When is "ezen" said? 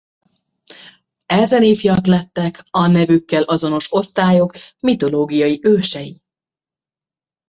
1.25-1.63